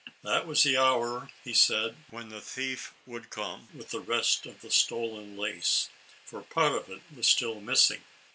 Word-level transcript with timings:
That 0.23 0.47
was 0.47 0.63
the 0.63 0.77
hour, 0.79 1.29
he 1.43 1.53
said, 1.53 1.95
when 2.09 2.29
the 2.29 2.41
thief 2.41 2.91
would 3.05 3.29
come 3.29 3.69
with 3.71 3.91
the 3.91 3.99
rest 3.99 4.47
of 4.47 4.61
the 4.61 4.71
stolen 4.71 5.37
lace, 5.37 5.89
for 6.25 6.41
part 6.41 6.73
of 6.73 6.89
it 6.89 7.03
was 7.15 7.27
still 7.27 7.61
missing. 7.61 8.03